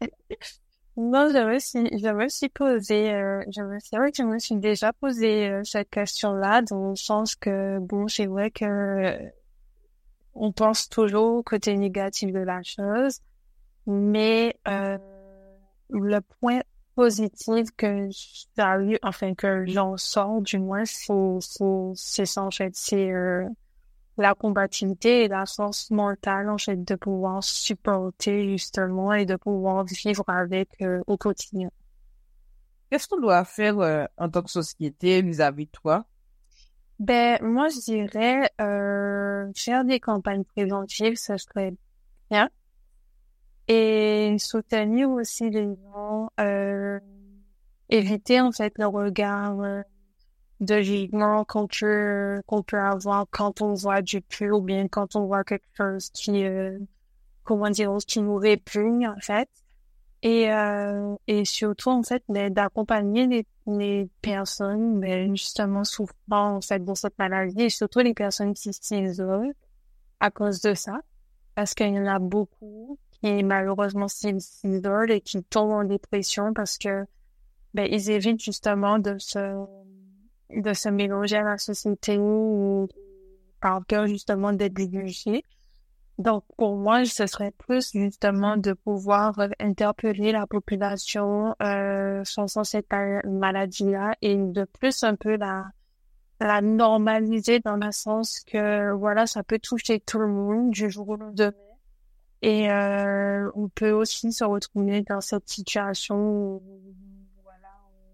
[0.97, 4.25] Non, je me suis, je me suis posé, euh, je me, c'est vrai que je
[4.25, 8.65] me suis déjà posé euh, cette question-là, dans le sens que, bon, c'est vrai que
[8.65, 9.31] euh,
[10.35, 13.21] on pense toujours au côté négatif de la chose,
[13.87, 14.99] mais euh,
[15.91, 16.61] le point
[16.95, 18.09] positif que
[18.57, 23.45] j'arrive, enfin que j'en sors du moins, c'est c'est c'est en fait, c'est euh,
[24.23, 29.85] la combativité et la force mentale en fait de pouvoir supporter justement et de pouvoir
[29.85, 31.71] vivre avec euh, au quotidien.
[32.91, 36.07] Qu'est-ce qu'on doit faire euh, en tant que société vis-à-vis de toi?
[36.99, 41.75] Ben moi je dirais euh, faire des campagnes préventives, ça serait
[42.31, 42.49] bien.
[43.69, 46.99] Et soutenir aussi les gens, euh,
[47.89, 49.83] éviter en fait le regard euh,
[50.61, 55.15] de jugement qu'on peut, qu'on peut avoir quand on voit du pu ou bien quand
[55.17, 56.79] on voit quelque chose qui, euh,
[57.45, 59.49] comment dire, qui nous répugne en fait.
[60.23, 66.61] Et, euh, et surtout en fait ben, d'accompagner les, les personnes ben, justement souffrant en
[66.61, 69.53] fait de cette maladie et surtout les personnes qui s'isolent
[70.19, 71.01] à cause de ça.
[71.55, 76.79] Parce qu'il y en a beaucoup qui malheureusement s'isolent et qui tombent en dépression parce
[76.79, 77.05] que
[77.75, 79.39] ben, ils évitent justement de se
[80.51, 82.89] de se mélanger à la société ou
[83.61, 85.43] par peur justement d'être jugés.
[86.19, 92.89] Donc, pour moi, ce serait plus justement de pouvoir interpeller la population euh, sur cette
[93.25, 95.67] maladie-là et de plus un peu la,
[96.41, 101.09] la normaliser dans le sens que, voilà, ça peut toucher tout le monde du jour
[101.09, 101.53] au lendemain.
[102.43, 106.17] Et euh, on peut aussi se retrouver dans cette situation
[106.57, 106.63] où,
[107.45, 107.69] voilà,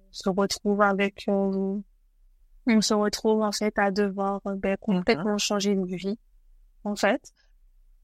[0.08, 1.24] on se retrouve avec...
[1.28, 1.78] Euh,
[2.66, 6.18] on se retrouve en fait à devoir euh, ben, complètement changer de vie,
[6.84, 7.32] en fait.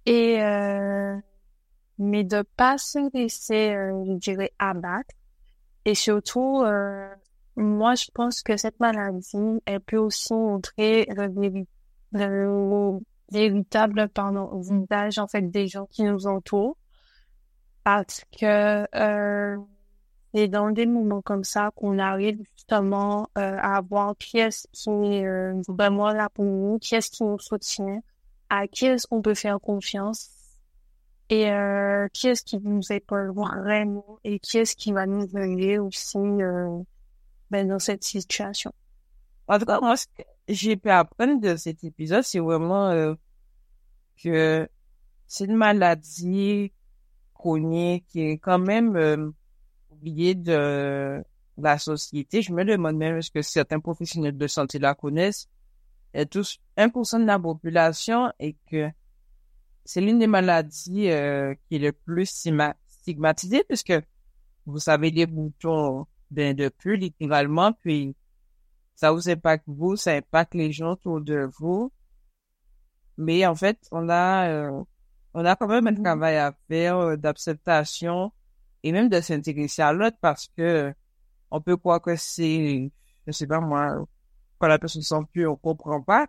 [0.06, 1.16] Et euh,
[1.98, 5.14] mais de pas se laisser, euh, je dirais, abattre.
[5.84, 7.08] Et surtout, euh,
[7.56, 11.64] moi, je pense que cette maladie, elle peut aussi montrer le,
[12.12, 13.00] le
[13.30, 16.76] véritable pardon, visage en fait des gens qui nous entourent,
[17.84, 19.56] parce que euh,
[20.34, 24.90] c'est dans des moments comme ça qu'on arrive justement euh, à voir qui est-ce qui
[24.90, 28.00] est euh, vraiment là pour nous, qui est-ce qui nous soutient,
[28.48, 30.30] à qui est-ce qu'on peut faire confiance
[31.30, 35.78] et euh, qui est-ce qui nous épaule vraiment et qui est-ce qui va nous aider
[35.78, 36.82] aussi euh,
[37.50, 38.72] ben, dans cette situation.
[39.46, 43.14] En tout cas, moi, ce que j'ai pu apprendre de cet épisode, c'est vraiment euh,
[44.22, 44.68] que
[45.26, 46.72] c'est une maladie
[47.34, 49.30] chronique qui est quand même euh,
[50.00, 51.22] oubliée de
[51.58, 52.42] la société.
[52.42, 55.48] Je me demande même est-ce que certains professionnels de santé la connaissent?
[56.14, 58.90] Et tous 1% de la population et que
[59.84, 63.94] c'est l'une des maladies euh, qui est le plus stigmatisée puisque
[64.66, 68.14] vous savez les boutons ben, de plus littéralement puis
[68.94, 71.92] ça vous impacte vous, ça impacte les gens autour de vous.
[73.16, 74.82] Mais en fait, on a euh,
[75.32, 78.32] on a quand même un travail à faire euh, d'acceptation
[78.82, 80.92] et même de s'intéresser à l'autre parce que
[81.50, 82.90] on peut croire que c'est,
[83.26, 84.04] je sais pas moi,
[84.58, 86.26] quand la personne sent plus, on comprend pas.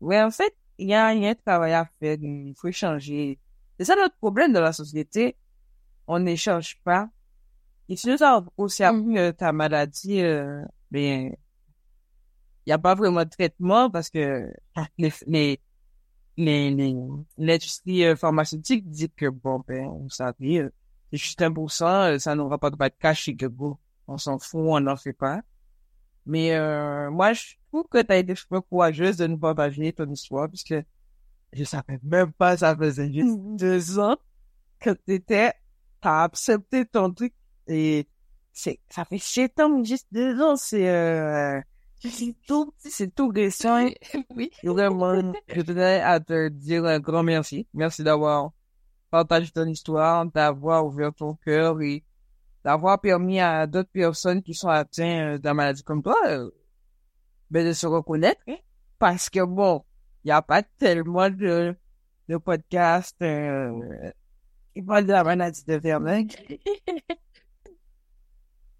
[0.00, 3.38] Mais en fait, il y a, y a un travail à faire, il faut échanger.
[3.78, 5.36] C'est ça notre problème dans la société.
[6.06, 7.08] On n'échange pas.
[7.88, 11.34] Et si nous avons aussi appris euh, ta maladie, euh, ben,
[12.66, 14.52] il n'y a pas vraiment de traitement parce que
[14.98, 15.60] les, les,
[16.36, 16.96] les,
[17.38, 20.68] l'industrie euh, pharmaceutique dit que bon, ben, vous savez,
[21.10, 23.76] c'est juste un pour cent, euh, ça n'aura pas de être caché que bon,
[24.08, 25.40] on s'en fout, on n'en fait pas.
[26.26, 30.10] Mais euh, moi, je trouve que tu as été super courageuse de nous partager ton
[30.10, 30.74] histoire, puisque
[31.52, 33.56] je savais même pas, ça faisait juste Mhm.
[33.56, 34.16] deux ans
[34.78, 35.52] que t'étais,
[36.00, 37.34] t'as accepté ton truc,
[37.66, 38.06] et
[38.52, 41.60] c'est, ça fait sept ans, juste deux ans, c'est, euh,
[42.02, 43.86] c'est tout c'est tout récent.
[44.36, 44.50] oui.
[44.62, 47.66] Et Vraiment, je tenais à te dire un grand merci.
[47.74, 48.52] Merci d'avoir
[49.10, 52.04] partagé ton histoire, d'avoir ouvert ton cœur et
[52.64, 56.50] d'avoir permis à d'autres personnes qui sont atteintes euh, d'un maladie comme toi, euh,
[57.50, 58.40] ben, de se reconnaître.
[58.48, 58.56] hein.
[58.98, 59.84] Parce que bon,
[60.24, 61.74] il n'y a pas tellement de,
[62.28, 63.72] de podcasts euh,
[64.74, 66.26] qui parlent de la maladie de Vernon.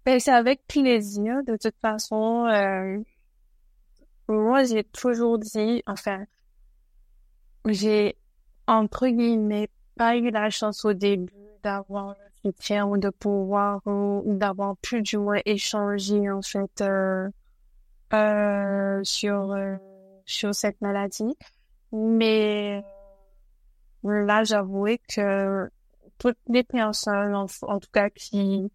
[0.05, 1.43] Ben, c'est avec plaisir.
[1.45, 2.97] De toute façon, euh,
[4.27, 6.25] moi, j'ai toujours dit, enfin,
[7.67, 8.17] j'ai,
[8.67, 11.33] entre guillemets, pas eu la chance au début
[11.63, 12.09] d'avoir
[12.43, 17.29] le soutien ou de pouvoir, ou d'avoir pu du moins échanger, en fait, euh,
[18.13, 19.75] euh, sur, euh,
[20.25, 21.35] sur cette maladie.
[21.91, 22.83] Mais
[24.03, 25.69] là, j'avoue que
[26.17, 28.71] toutes les personnes, en, en tout cas, qui,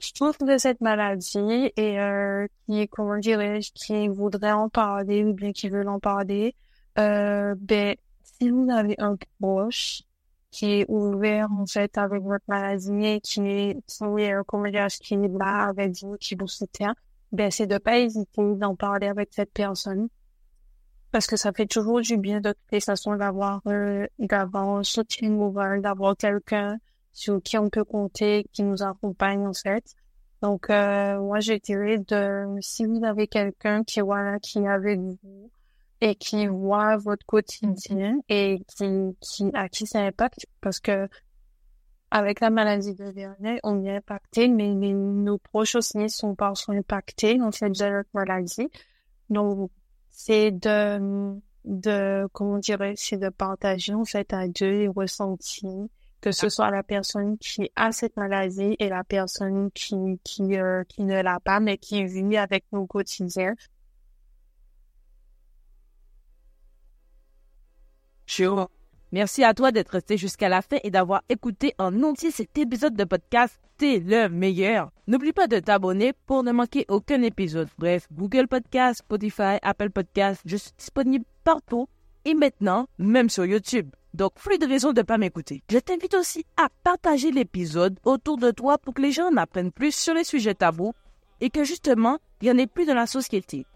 [0.00, 5.52] souffrent de cette maladie et euh, qui, comment dirais-je, qui voudraient en parler ou bien
[5.52, 6.54] qui veulent en parler,
[6.98, 10.02] euh, ben, si vous avez un proche
[10.50, 14.98] qui est ouvert en fait avec votre maladie et qui est, qui est, comment dirais-je,
[14.98, 16.94] qui est là avec vous, qui vous soutient,
[17.32, 20.08] ben, c'est de pas hésiter d'en parler avec cette personne.
[21.10, 24.82] Parce que ça fait toujours du bien de toutes les façons d'avoir, euh, d'avoir un
[24.84, 26.78] soutien moral, d'avoir quelqu'un
[27.12, 29.84] sur qui on peut compter, qui nous accompagne en fait.
[30.42, 35.00] Donc, euh, moi, je dirais de, si vous avez quelqu'un qui, voilà, qui est avec
[35.00, 35.50] vous
[36.00, 41.08] et qui voit votre quotidien et qui, qui, à qui ça impacte, parce que
[42.10, 46.76] avec la maladie de Vernet, on est impacté, mais les- nos proches aussi sont parfois
[46.76, 48.68] impactés, de notre maladie.
[49.30, 49.70] Donc,
[50.10, 51.34] c'est de,
[51.64, 55.66] de, comment dirais c'est de partager, en fait, à deux les ressentis,
[56.20, 60.84] que ce soit la personne qui a cette maladie et la personne qui, qui, euh,
[60.84, 62.86] qui ne l'a pas, mais qui vit avec nous au
[68.26, 68.68] Sure.
[69.12, 72.96] Merci à toi d'être resté jusqu'à la fin et d'avoir écouté en entier cet épisode
[72.96, 74.90] de podcast T'es le meilleur.
[75.08, 77.68] N'oublie pas de t'abonner pour ne manquer aucun épisode.
[77.76, 81.88] Bref, Google Podcast, Spotify, Apple Podcast, je suis disponible partout
[82.24, 83.90] et maintenant, même sur YouTube.
[84.14, 85.62] Donc, plus de raison de ne pas m'écouter.
[85.68, 89.72] Je t'invite aussi à partager l'épisode autour de toi pour que les gens en apprennent
[89.72, 90.92] plus sur les sujets tabous
[91.40, 93.66] et que justement, il y en ait plus dans la société.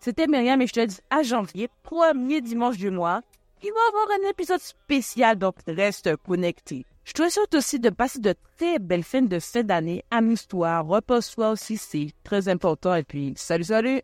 [0.00, 3.22] C'était Myriam et je te dis à janvier, premier dimanche du mois,
[3.64, 6.84] il va y avoir un épisode spécial, donc reste connecté.
[7.04, 10.04] Je te souhaite aussi de passer de très belles fins de fin d'année.
[10.10, 12.94] Amuse-toi, repose-toi aussi, c'est très important.
[12.94, 14.02] Et puis, salut, salut!